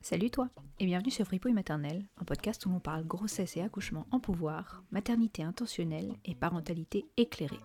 [0.00, 0.48] Salut toi
[0.78, 4.82] et bienvenue sur Fripouille Maternelle, un podcast où l'on parle grossesse et accouchement en pouvoir,
[4.90, 7.60] maternité intentionnelle et parentalité éclairée.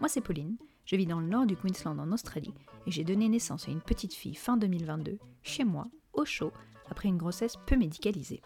[0.00, 2.54] Moi c'est Pauline, je vis dans le nord du Queensland en Australie
[2.86, 6.52] et j'ai donné naissance à une petite fille fin 2022, chez moi, au chaud,
[6.90, 8.42] après une grossesse peu médicalisée.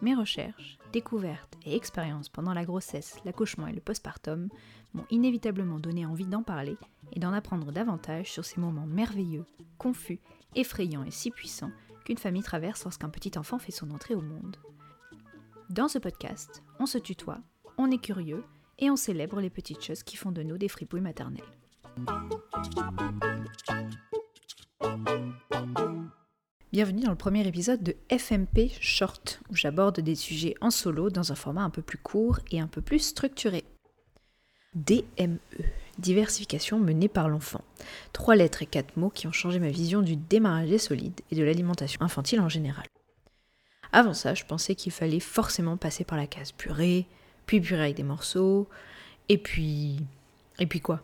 [0.00, 4.48] Mes recherches, découvertes et expériences pendant la grossesse, l'accouchement et le postpartum
[4.94, 6.76] m'ont inévitablement donné envie d'en parler
[7.12, 9.44] et d'en apprendre davantage sur ces moments merveilleux,
[9.76, 10.20] confus,
[10.54, 11.72] effrayants et si puissants
[12.04, 14.56] qu'une famille traverse lorsqu'un petit enfant fait son entrée au monde.
[15.68, 17.40] Dans ce podcast, on se tutoie,
[17.76, 18.44] on est curieux
[18.78, 21.42] et on célèbre les petites choses qui font de nous des fripouilles maternelles.
[26.70, 31.32] Bienvenue dans le premier épisode de FMP Short, où j'aborde des sujets en solo dans
[31.32, 33.64] un format un peu plus court et un peu plus structuré.
[34.74, 35.38] DME,
[35.98, 37.64] diversification menée par l'enfant.
[38.12, 41.36] Trois lettres et quatre mots qui ont changé ma vision du démarrage des solides et
[41.36, 42.84] de l'alimentation infantile en général.
[43.90, 47.06] Avant ça, je pensais qu'il fallait forcément passer par la case purée,
[47.46, 48.68] puis purée avec des morceaux,
[49.30, 50.00] et puis.
[50.58, 51.02] Et puis quoi?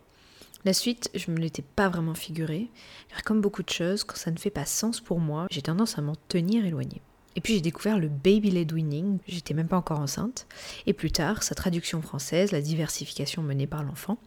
[0.64, 2.68] La suite, je ne me l'étais pas vraiment figurée,
[3.08, 5.98] car comme beaucoup de choses, quand ça ne fait pas sens pour moi, j'ai tendance
[5.98, 7.02] à m'en tenir éloigné.
[7.36, 10.46] Et puis j'ai découvert le baby led winning, j'étais même pas encore enceinte,
[10.86, 14.18] et plus tard, sa traduction française, la diversification menée par l'enfant.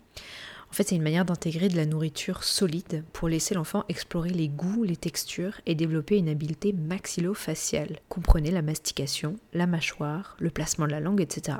[0.69, 4.49] En fait, c'est une manière d'intégrer de la nourriture solide pour laisser l'enfant explorer les
[4.49, 7.99] goûts, les textures et développer une habileté maxillo-faciale.
[8.09, 11.59] Comprenez la mastication, la mâchoire, le placement de la langue, etc.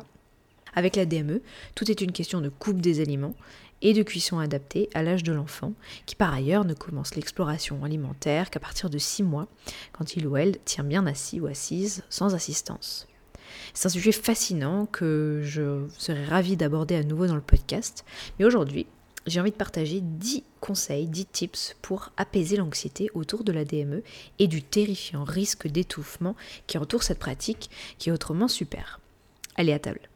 [0.75, 1.41] Avec la DME,
[1.73, 3.36] tout est une question de coupe des aliments
[3.81, 5.73] et de cuisson adaptée à l'âge de l'enfant,
[6.06, 9.47] qui par ailleurs ne commence l'exploration alimentaire qu'à partir de 6 mois,
[9.92, 13.08] quand il ou elle tient bien assis ou assise sans assistance.
[13.73, 18.06] C'est un sujet fascinant que je serais ravie d'aborder à nouveau dans le podcast,
[18.39, 18.88] mais aujourd'hui,
[19.25, 24.02] j'ai envie de partager 10 conseils, 10 tips pour apaiser l'anxiété autour de la DME
[24.39, 26.35] et du terrifiant risque d'étouffement
[26.66, 29.00] qui entoure cette pratique qui est autrement super.
[29.56, 30.09] Allez à table.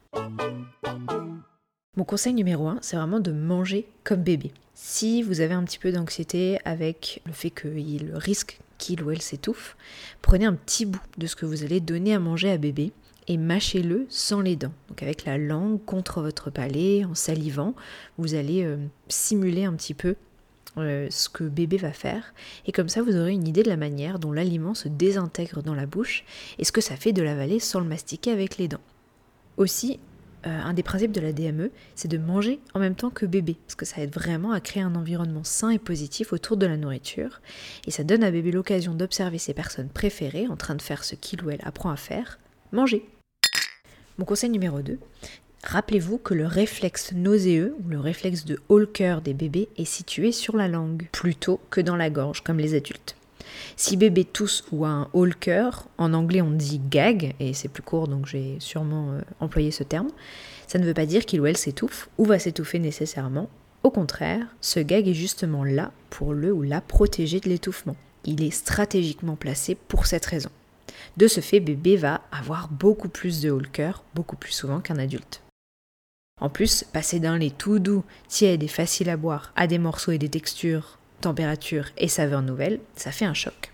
[1.98, 4.54] Mon conseil numéro 1, c'est vraiment de manger comme bébé.
[4.76, 9.22] Si vous avez un petit peu d'anxiété avec le fait qu'il risque qu'il ou elle
[9.22, 9.76] s'étouffe,
[10.22, 12.94] prenez un petit bout de ce que vous allez donner à manger à bébé
[13.28, 14.72] et mâchez-le sans les dents.
[14.88, 17.76] Donc avec la langue contre votre palais, en salivant,
[18.18, 18.78] vous allez euh,
[19.10, 20.16] simuler un petit peu
[20.78, 22.34] euh, ce que bébé va faire.
[22.66, 25.76] Et comme ça, vous aurez une idée de la manière dont l'aliment se désintègre dans
[25.76, 26.24] la bouche
[26.58, 28.80] et ce que ça fait de l'avaler sans le mastiquer avec les dents.
[29.58, 30.00] Aussi,
[30.48, 33.58] euh, un des principes de la DME, c'est de manger en même temps que bébé,
[33.66, 36.78] parce que ça aide vraiment à créer un environnement sain et positif autour de la
[36.78, 37.42] nourriture,
[37.86, 41.16] et ça donne à bébé l'occasion d'observer ses personnes préférées en train de faire ce
[41.16, 42.40] qu'il ou elle apprend à faire,
[42.72, 43.06] manger.
[44.18, 45.00] Mon conseil numéro 2,
[45.64, 50.32] rappelez-vous que le réflexe nauséeux, ou le réflexe de haut cœur des bébés, est situé
[50.32, 53.16] sur la langue, plutôt que dans la gorge, comme les adultes.
[53.76, 57.68] Si bébé tousse ou a un haut cœur, en anglais on dit gag, et c'est
[57.68, 60.10] plus court donc j'ai sûrement euh, employé ce terme,
[60.68, 63.50] ça ne veut pas dire qu'il ou elle s'étouffe ou va s'étouffer nécessairement.
[63.84, 67.96] Au contraire, ce gag est justement là pour le ou la protéger de l'étouffement.
[68.26, 70.52] Il est stratégiquement placé pour cette raison.
[71.18, 75.00] De ce fait, bébé va avoir beaucoup plus de haut cœur, beaucoup plus souvent qu'un
[75.00, 75.42] adulte.
[76.40, 80.12] En plus, passer d'un lait tout doux, tiède et facile à boire à des morceaux
[80.12, 83.72] et des textures température et saveur nouvelle, ça fait un choc.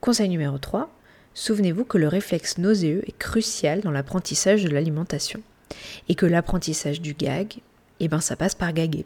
[0.00, 0.90] Conseil numéro 3,
[1.34, 5.40] souvenez-vous que le réflexe nauséeux est crucial dans l'apprentissage de l'alimentation
[6.08, 7.58] et que l'apprentissage du gag,
[8.00, 9.04] eh ben ça passe par gaguer.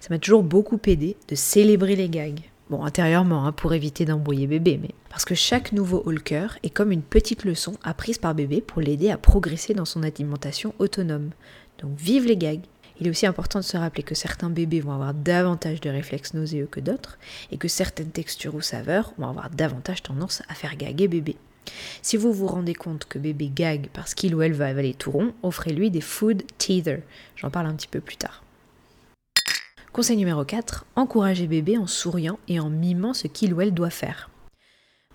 [0.00, 2.40] Ça m'a toujours beaucoup aidé de célébrer les gags.
[2.70, 6.92] Bon, intérieurement, hein, pour éviter d'embrouiller bébé, mais parce que chaque nouveau Hulker est comme
[6.92, 11.30] une petite leçon apprise par bébé pour l'aider à progresser dans son alimentation autonome.
[11.80, 12.62] Donc vive les gags
[13.00, 16.34] il est aussi important de se rappeler que certains bébés vont avoir davantage de réflexes
[16.34, 17.18] nauséeux que d'autres
[17.50, 21.36] et que certaines textures ou saveurs vont avoir davantage tendance à faire gaguer bébé.
[22.02, 25.12] Si vous vous rendez compte que bébé gague parce qu'il ou elle va avaler tout
[25.12, 27.02] rond, offrez-lui des food teether.
[27.36, 28.42] J'en parle un petit peu plus tard.
[29.92, 33.90] Conseil numéro 4, encouragez bébé en souriant et en mimant ce qu'il ou elle doit
[33.90, 34.30] faire.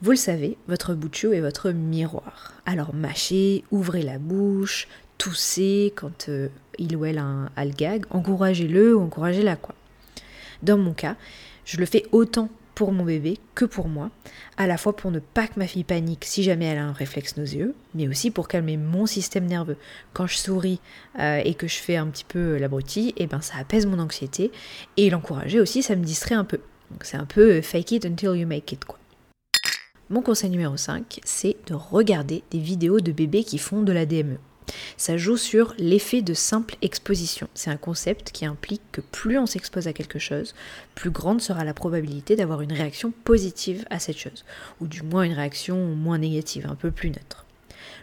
[0.01, 2.53] Vous le savez, votre bout est votre miroir.
[2.65, 8.05] Alors mâchez, ouvrez la bouche, toussez quand euh, il ou elle a, un, le gag,
[8.09, 9.75] encouragez-le ou encouragez-la quoi.
[10.63, 11.15] Dans mon cas,
[11.65, 14.11] je le fais autant pour mon bébé que pour moi,
[14.57, 16.91] à la fois pour ne pas que ma fille panique si jamais elle a un
[16.91, 19.77] réflexe nauséeux, mais aussi pour calmer mon système nerveux.
[20.13, 20.81] Quand je souris
[21.19, 23.99] euh, et que je fais un petit peu l'abruti, et eh ben ça apaise mon
[23.99, 24.51] anxiété
[24.97, 26.59] et l'encourager aussi, ça me distrait un peu.
[27.01, 28.99] C'est un peu fake it until you make it quoi.
[30.09, 34.05] Mon conseil numéro 5, c'est de regarder des vidéos de bébés qui font de la
[34.05, 34.37] DME.
[34.97, 37.47] Ça joue sur l'effet de simple exposition.
[37.53, 40.55] C'est un concept qui implique que plus on s'expose à quelque chose,
[40.95, 44.45] plus grande sera la probabilité d'avoir une réaction positive à cette chose,
[44.81, 47.45] ou du moins une réaction moins négative, un peu plus neutre.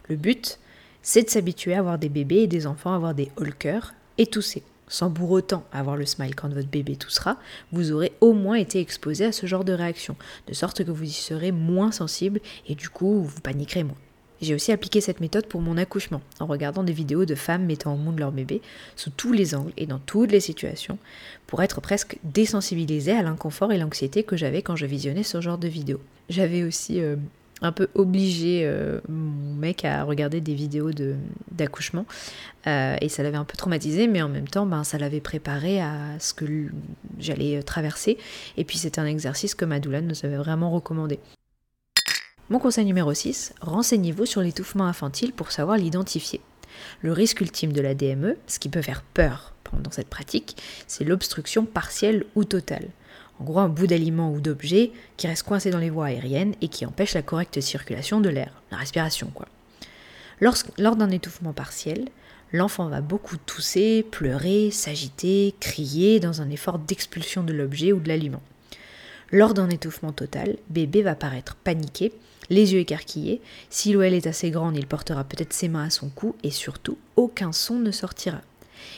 [0.08, 0.58] Le but,
[1.02, 4.26] c'est de s'habituer à avoir des bébés et des enfants à avoir des hulkers et
[4.26, 4.62] tousser.
[4.88, 7.38] Sans pour autant avoir le smile quand votre bébé toussera,
[7.72, 10.16] vous aurez au moins été exposé à ce genre de réaction,
[10.46, 13.96] de sorte que vous y serez moins sensible et du coup vous paniquerez moins.
[14.42, 17.94] J'ai aussi appliqué cette méthode pour mon accouchement, en regardant des vidéos de femmes mettant
[17.94, 18.60] au monde leur bébé
[18.96, 20.98] sous tous les angles et dans toutes les situations,
[21.46, 25.58] pour être presque désensibilisée à l'inconfort et l'anxiété que j'avais quand je visionnais ce genre
[25.58, 26.00] de vidéos.
[26.28, 27.14] J'avais aussi euh,
[27.60, 30.90] un peu obligé euh, mon mec à regarder des vidéos
[31.52, 32.04] d'accouchement
[32.66, 35.80] euh, et ça l'avait un peu traumatisé mais en même temps ben, ça l'avait préparé
[35.80, 36.44] à ce que
[37.18, 38.18] j'allais traverser
[38.56, 41.20] et puis c'était un exercice que Madoulan nous avait vraiment recommandé.
[42.52, 46.42] Mon conseil numéro 6, renseignez-vous sur l'étouffement infantile pour savoir l'identifier.
[47.00, 51.04] Le risque ultime de la DME, ce qui peut faire peur pendant cette pratique, c'est
[51.04, 52.90] l'obstruction partielle ou totale.
[53.40, 56.68] En gros, un bout d'aliment ou d'objet qui reste coincé dans les voies aériennes et
[56.68, 59.48] qui empêche la correcte circulation de l'air, la respiration quoi.
[60.76, 62.04] lors d'un étouffement partiel,
[62.52, 68.08] l'enfant va beaucoup tousser, pleurer, s'agiter, crier dans un effort d'expulsion de l'objet ou de
[68.08, 68.42] l'aliment.
[69.30, 72.12] Lors d'un étouffement total, bébé va paraître paniqué
[72.52, 73.40] les yeux écarquillés.
[73.70, 76.98] Si l'OL est assez grande, il portera peut-être ses mains à son cou et surtout,
[77.16, 78.42] aucun son ne sortira.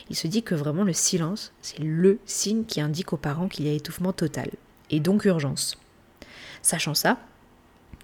[0.09, 3.65] Il se dit que vraiment le silence, c'est le signe qui indique aux parents qu'il
[3.65, 4.49] y a étouffement total,
[4.89, 5.77] et donc urgence.
[6.61, 7.17] Sachant ça,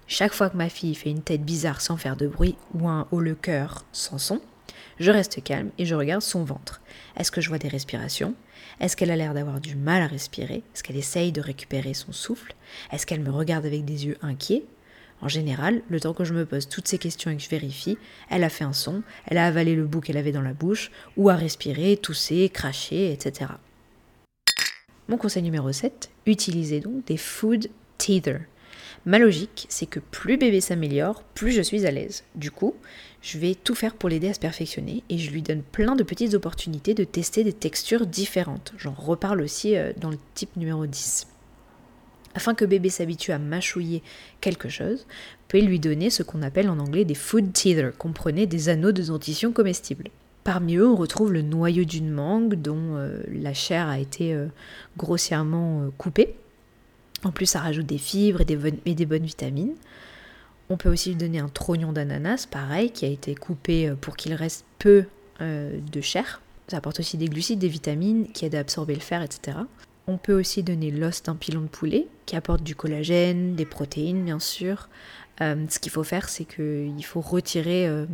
[0.06, 3.06] chaque fois que ma fille fait une tête bizarre sans faire de bruit ou un
[3.10, 4.40] haut le cœur sans son,
[5.00, 6.80] je reste calme et je regarde son ventre.
[7.16, 8.34] Est-ce que je vois des respirations?
[8.80, 10.62] Est-ce qu'elle a l'air d'avoir du mal à respirer?
[10.74, 12.54] Est-ce qu'elle essaye de récupérer son souffle?
[12.90, 14.64] Est-ce qu'elle me regarde avec des yeux inquiets?
[15.22, 17.96] En général, le temps que je me pose toutes ces questions et que je vérifie,
[18.28, 20.90] elle a fait un son, elle a avalé le bout qu'elle avait dans la bouche,
[21.16, 23.52] ou a respiré, toussé, craché, etc.
[25.08, 28.40] Mon conseil numéro 7, utilisez donc des food teether.
[29.04, 32.24] Ma logique, c'est que plus bébé s'améliore, plus je suis à l'aise.
[32.34, 32.74] Du coup,
[33.20, 36.02] je vais tout faire pour l'aider à se perfectionner et je lui donne plein de
[36.02, 38.72] petites opportunités de tester des textures différentes.
[38.76, 41.31] J'en reparle aussi euh, dans le type numéro 10.
[42.34, 44.02] Afin que bébé s'habitue à mâchouiller
[44.40, 48.46] quelque chose, vous pouvez lui donner ce qu'on appelle en anglais des food teether, comprenez
[48.46, 50.08] des anneaux de dentition comestibles.
[50.44, 54.46] Parmi eux, on retrouve le noyau d'une mangue dont euh, la chair a été euh,
[54.96, 56.34] grossièrement euh, coupée.
[57.22, 59.74] En plus, ça rajoute des fibres et des, et des bonnes vitamines.
[60.68, 64.34] On peut aussi lui donner un trognon d'ananas, pareil, qui a été coupé pour qu'il
[64.34, 65.04] reste peu
[65.40, 66.40] de chair.
[66.68, 69.58] Ça apporte aussi des glucides, des vitamines qui aident à absorber le fer, etc.
[70.06, 74.24] On peut aussi donner l'os d'un pilon de poulet qui apporte du collagène, des protéines
[74.24, 74.88] bien sûr.
[75.40, 78.06] Euh, ce qu'il faut faire, c'est qu'il faut retirer euh,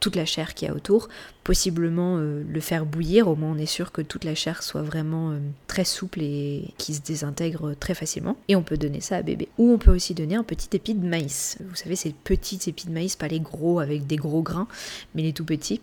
[0.00, 1.08] toute la chair qui y a autour,
[1.42, 4.82] possiblement euh, le faire bouillir, au moins on est sûr que toute la chair soit
[4.82, 5.36] vraiment
[5.66, 8.36] très souple et qui se désintègre très facilement.
[8.48, 9.48] Et on peut donner ça à bébé.
[9.58, 11.58] Ou on peut aussi donner un petit épi de maïs.
[11.68, 14.68] Vous savez, ces petits épis de maïs, pas les gros avec des gros grains,
[15.14, 15.80] mais les tout petits.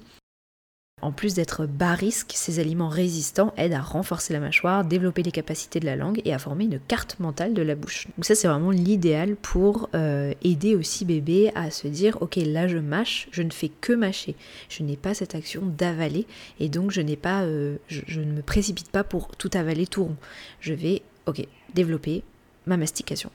[1.01, 5.31] En plus d'être bas risque, ces aliments résistants aident à renforcer la mâchoire, développer les
[5.31, 8.07] capacités de la langue et à former une carte mentale de la bouche.
[8.17, 12.67] Donc ça c'est vraiment l'idéal pour euh, aider aussi bébé à se dire ok là
[12.67, 14.35] je mâche, je ne fais que mâcher,
[14.69, 16.27] je n'ai pas cette action d'avaler
[16.59, 20.03] et donc je n'ai pas, euh, je, ne me précipite pas pour tout avaler tout
[20.03, 20.17] rond.
[20.59, 22.23] Je vais ok développer
[22.67, 23.31] ma mastication.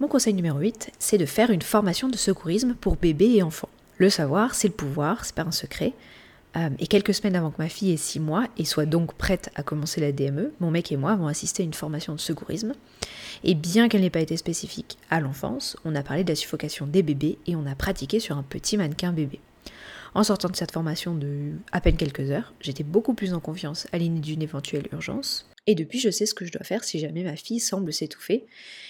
[0.00, 3.68] Mon conseil numéro 8, c'est de faire une formation de secourisme pour bébé et enfants.
[3.98, 5.92] Le savoir, c'est le pouvoir, c'est pas un secret.
[6.56, 9.50] Euh, et quelques semaines avant que ma fille ait 6 mois et soit donc prête
[9.54, 12.74] à commencer la DME, mon mec et moi avons assisté à une formation de secourisme.
[13.42, 16.86] Et bien qu'elle n'ait pas été spécifique à l'enfance, on a parlé de la suffocation
[16.86, 19.40] des bébés et on a pratiqué sur un petit mannequin bébé.
[20.14, 23.88] En sortant de cette formation de à peine quelques heures, j'étais beaucoup plus en confiance
[23.92, 25.50] à l'idée d'une éventuelle urgence.
[25.66, 28.44] Et depuis, je sais ce que je dois faire si jamais ma fille semble s'étouffer.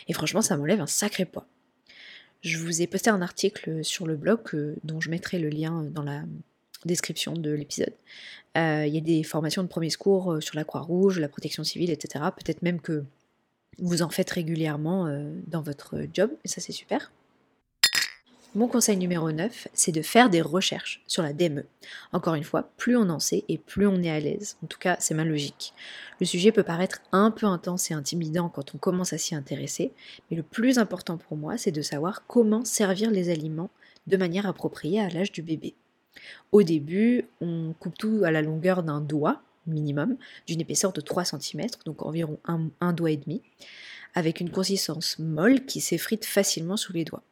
[0.08, 1.46] Et franchement, ça m'enlève un sacré poids.
[2.42, 5.82] Je vous ai posté un article sur le blog euh, dont je mettrai le lien
[5.82, 6.24] dans la
[6.84, 7.94] description de l'épisode.
[8.56, 11.64] Euh, il y a des formations de premier secours euh, sur la Croix-Rouge, la protection
[11.64, 12.24] civile, etc.
[12.36, 13.04] Peut-être même que
[13.78, 17.10] vous en faites régulièrement euh, dans votre job, et ça c'est super.
[18.56, 21.64] Mon conseil numéro 9, c'est de faire des recherches sur la DME.
[22.12, 24.56] Encore une fois, plus on en sait et plus on est à l'aise.
[24.62, 25.74] En tout cas, c'est ma logique.
[26.20, 29.90] Le sujet peut paraître un peu intense et intimidant quand on commence à s'y intéresser,
[30.30, 33.70] mais le plus important pour moi, c'est de savoir comment servir les aliments
[34.06, 35.74] de manière appropriée à l'âge du bébé.
[36.52, 40.16] Au début, on coupe tout à la longueur d'un doigt minimum,
[40.46, 43.42] d'une épaisseur de 3 cm, donc environ un, doigt et demi,
[44.14, 47.22] avec une consistance molle qui s'effrite facilement sous les doigts.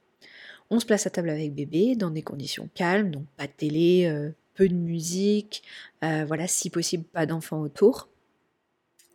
[0.70, 4.06] On se place à table avec bébé dans des conditions calmes, donc pas de télé,
[4.06, 5.62] euh, peu de musique,
[6.02, 8.08] euh, voilà, si possible pas d'enfants autour.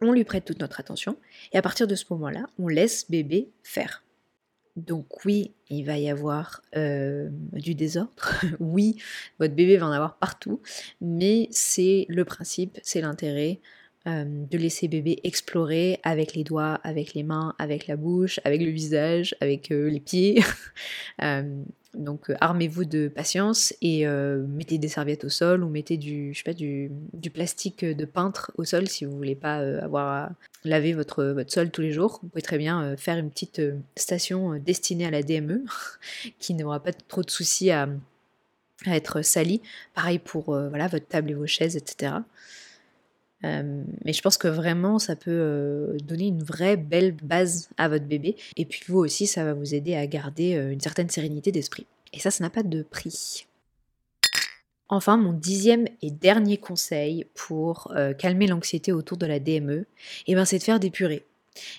[0.02, 1.18] On lui prête toute notre attention
[1.52, 4.04] et à partir de ce moment-là, on laisse bébé faire.
[4.78, 8.12] Donc oui, il va y avoir euh, du désordre,
[8.60, 8.98] oui,
[9.40, 10.62] votre bébé va en avoir partout,
[11.02, 13.60] mais c'est le principe, c'est l'intérêt
[14.08, 18.62] euh, de laisser bébé explorer avec les doigts, avec les mains, avec la bouche, avec
[18.62, 20.42] le visage, avec euh, les pieds.
[21.98, 26.34] Euh, donc armez-vous de patience et mettez des serviettes au sol ou mettez du,
[27.34, 30.32] plastique de peintre au sol si vous voulez pas avoir à
[30.64, 32.20] laver votre, sol tous les jours.
[32.22, 33.62] Vous pouvez très bien faire une petite
[33.96, 35.64] station destinée à la DME
[36.40, 37.90] qui n'aura pas trop de soucis à,
[38.86, 39.62] à être salie.
[39.94, 42.14] Pareil pour voilà, votre table et vos chaises, etc.
[43.44, 47.88] Euh, mais je pense que vraiment, ça peut euh, donner une vraie belle base à
[47.88, 48.36] votre bébé.
[48.56, 51.86] Et puis vous aussi, ça va vous aider à garder euh, une certaine sérénité d'esprit.
[52.14, 53.46] Et ça, ça n'a pas de prix.
[54.90, 59.86] Enfin, mon dixième et dernier conseil pour calmer l'anxiété autour de la DME,
[60.28, 61.26] eh ben, c'est de faire des purées.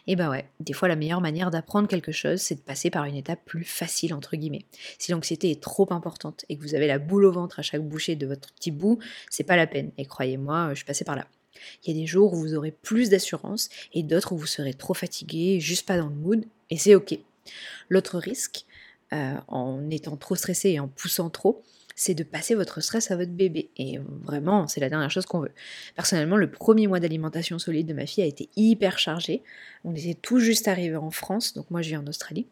[0.07, 3.05] Et ben ouais, des fois la meilleure manière d'apprendre quelque chose, c'est de passer par
[3.05, 4.67] une étape plus facile entre guillemets.
[4.99, 7.83] Si l'anxiété est trop importante et que vous avez la boule au ventre à chaque
[7.83, 8.99] bouchée de votre petit bout,
[9.31, 9.91] c'est pas la peine.
[9.97, 11.27] Et croyez-moi, je suis passée par là.
[11.85, 14.75] Il y a des jours où vous aurez plus d'assurance et d'autres où vous serez
[14.75, 17.19] trop fatigué, juste pas dans le mood, et c'est ok.
[17.89, 18.65] L'autre risque,
[19.13, 21.63] euh, en étant trop stressé et en poussant trop,
[21.99, 23.71] c'est de passer votre stress à votre bébé.
[23.77, 25.51] Et vraiment, c'est la dernière chose qu'on veut.
[25.97, 29.43] Personnellement, le premier mois d'alimentation solide de ma fille a été hyper chargé.
[29.85, 32.47] On était tout juste arrivé en France, donc moi je vis en Australie.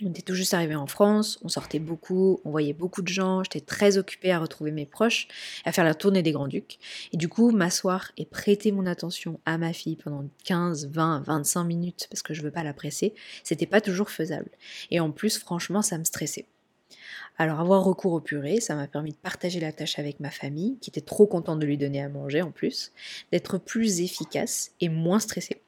[0.00, 3.42] On était tout juste arrivé en France, on sortait beaucoup, on voyait beaucoup de gens,
[3.42, 5.26] j'étais très occupée à retrouver mes proches,
[5.64, 6.78] à faire la tournée des Grands-Ducs.
[7.12, 11.64] Et du coup, m'asseoir et prêter mon attention à ma fille pendant 15, 20, 25
[11.64, 13.12] minutes, parce que je veux pas la presser,
[13.42, 14.50] c'était pas toujours faisable.
[14.92, 16.46] Et en plus, franchement, ça me stressait.
[17.36, 20.78] Alors avoir recours au purée, ça m'a permis de partager la tâche avec ma famille,
[20.80, 22.92] qui était trop contente de lui donner à manger en plus,
[23.32, 25.60] d'être plus efficace et moins stressée.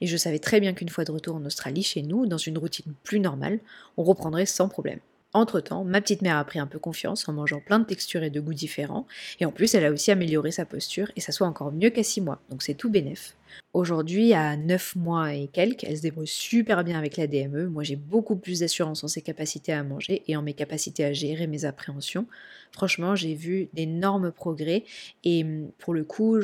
[0.00, 2.58] Et je savais très bien qu'une fois de retour en Australie, chez nous, dans une
[2.58, 3.60] routine plus normale,
[3.96, 5.00] on reprendrait sans problème.
[5.34, 8.30] Entre-temps, ma petite mère a pris un peu confiance en mangeant plein de textures et
[8.30, 9.06] de goûts différents,
[9.40, 12.02] et en plus elle a aussi amélioré sa posture et ça soit encore mieux qu'à
[12.02, 13.36] 6 mois, donc c'est tout bénef.
[13.74, 17.68] Aujourd'hui, à 9 mois et quelques, elle se débrouille super bien avec la DME.
[17.68, 21.12] Moi, j'ai beaucoup plus d'assurance en ses capacités à manger et en mes capacités à
[21.12, 22.26] gérer mes appréhensions.
[22.72, 24.84] Franchement, j'ai vu d'énormes progrès
[25.24, 26.38] et mm, pour le coup,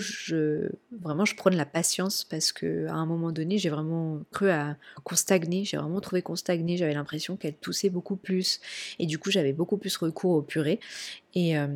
[1.01, 4.77] vraiment je prône la patience parce que à un moment donné, j'ai vraiment cru à
[5.03, 5.65] qu'on stagnait.
[5.65, 6.77] J'ai vraiment trouvé qu'on stagnait.
[6.77, 8.61] J'avais l'impression qu'elle toussait beaucoup plus
[8.99, 10.81] et du coup, j'avais beaucoup plus recours au purée.
[11.35, 11.67] Et euh,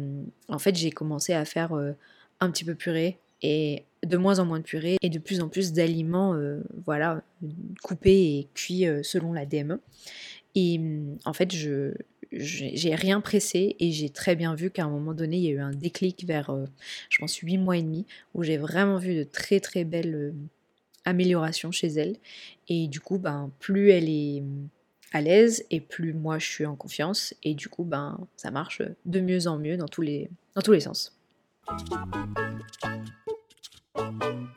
[0.49, 1.93] en fait, j'ai commencé à faire euh,
[2.41, 5.49] un petit peu purée et de moins en moins de purée et de plus en
[5.49, 7.23] plus d'aliments euh, voilà,
[7.83, 9.81] coupés et cuits euh, selon la DME.
[10.55, 10.81] Et
[11.25, 11.95] en fait, je
[12.31, 15.52] j'ai rien pressé et j'ai très bien vu qu'à un moment donné, il y a
[15.52, 16.67] eu un déclic vers, euh,
[17.09, 20.35] je pense, 8 mois et demi, où j'ai vraiment vu de très très belles
[21.07, 22.17] améliorations chez elle.
[22.69, 24.43] Et du coup, ben, plus elle est
[25.12, 28.83] à l'aise et plus moi je suis en confiance et du coup ben ça marche
[29.07, 31.17] de mieux en mieux dans tous les, dans tous les sens.
[33.99, 34.48] Thank you.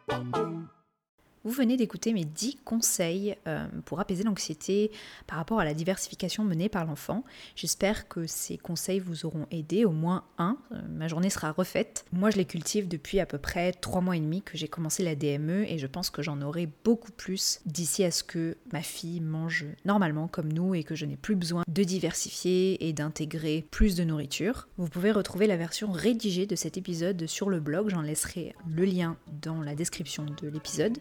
[1.43, 4.91] Vous venez d'écouter mes 10 conseils euh, pour apaiser l'anxiété
[5.25, 7.23] par rapport à la diversification menée par l'enfant.
[7.55, 10.59] J'espère que ces conseils vous auront aidé, au moins un.
[10.71, 12.05] Euh, ma journée sera refaite.
[12.13, 15.03] Moi, je les cultive depuis à peu près 3 mois et demi que j'ai commencé
[15.03, 18.83] la DME et je pense que j'en aurai beaucoup plus d'ici à ce que ma
[18.83, 23.65] fille mange normalement comme nous et que je n'ai plus besoin de diversifier et d'intégrer
[23.71, 24.67] plus de nourriture.
[24.77, 28.85] Vous pouvez retrouver la version rédigée de cet épisode sur le blog, j'en laisserai le
[28.85, 30.99] lien dans la description de l'épisode.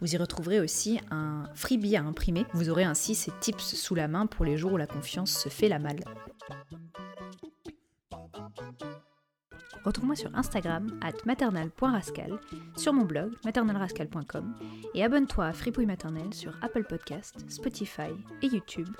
[0.00, 2.46] Vous y retrouverez aussi un freebie à imprimer.
[2.52, 5.48] Vous aurez ainsi ces tips sous la main pour les jours où la confiance se
[5.48, 6.04] fait la malle.
[9.84, 12.38] Retrouve-moi sur Instagram at maternal.rascal,
[12.76, 14.54] sur mon blog maternalrascal.com
[14.94, 18.10] et abonne-toi à Fripouille Maternelle sur Apple Podcast, Spotify
[18.42, 18.94] et YouTube.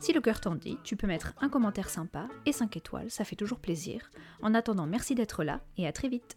[0.00, 3.24] Si le cœur t'en dit, tu peux mettre un commentaire sympa et 5 étoiles, ça
[3.24, 4.10] fait toujours plaisir.
[4.42, 6.36] En attendant, merci d'être là et à très vite.